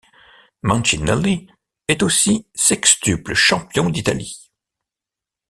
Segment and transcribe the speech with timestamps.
[0.63, 1.45] Mancinelli
[1.87, 4.49] est aussi sextuple champion d'Italie.